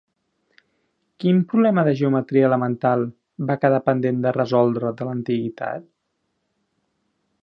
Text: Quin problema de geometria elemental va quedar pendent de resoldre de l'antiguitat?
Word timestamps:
Quin 1.23 1.41
problema 1.51 1.83
de 1.87 1.93
geometria 1.99 2.47
elemental 2.47 3.05
va 3.51 3.59
quedar 3.65 3.83
pendent 3.91 4.25
de 4.27 4.35
resoldre 4.39 4.93
de 5.03 5.11
l'antiguitat? 5.11 5.87